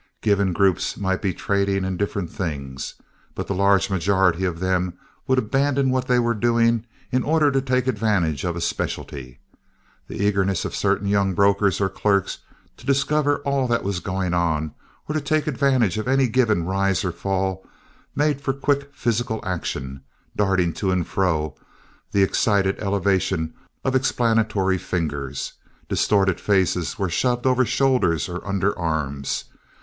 Given 0.23 0.51
groups 0.51 0.97
might 0.97 1.21
be 1.21 1.31
trading 1.31 1.85
in 1.85 1.95
different 1.95 2.31
things; 2.31 2.95
but 3.35 3.45
the 3.45 3.53
large 3.53 3.87
majority 3.91 4.45
of 4.45 4.59
them 4.59 4.97
would 5.27 5.37
abandon 5.37 5.91
what 5.91 6.07
they 6.07 6.17
were 6.17 6.33
doing 6.33 6.87
in 7.11 7.21
order 7.21 7.51
to 7.51 7.61
take 7.61 7.85
advantage 7.85 8.43
of 8.43 8.55
a 8.55 8.61
speciality. 8.61 9.37
The 10.07 10.15
eagerness 10.23 10.65
of 10.65 10.73
certain 10.75 11.07
young 11.07 11.35
brokers 11.35 11.79
or 11.79 11.87
clerks 11.87 12.39
to 12.77 12.85
discover 12.87 13.41
all 13.41 13.67
that 13.67 13.83
was 13.83 13.99
going 13.99 14.33
on, 14.33 14.73
and 15.07 15.13
to 15.15 15.21
take 15.21 15.45
advantage 15.45 15.99
of 15.99 16.07
any 16.07 16.27
given 16.27 16.63
rise 16.63 17.05
or 17.05 17.11
fall, 17.11 17.63
made 18.15 18.41
for 18.41 18.53
quick 18.53 18.89
physical 18.95 19.39
action, 19.45 20.01
darting 20.35 20.73
to 20.73 20.89
and 20.89 21.05
fro, 21.05 21.53
the 22.11 22.23
excited 22.23 22.79
elevation 22.79 23.53
of 23.85 23.93
explanatory 23.95 24.79
fingers. 24.79 25.53
Distorted 25.87 26.39
faces 26.39 26.97
were 26.97 27.07
shoved 27.07 27.45
over 27.45 27.65
shoulders 27.65 28.27
or 28.27 28.43
under 28.47 28.75
arms. 28.79 29.43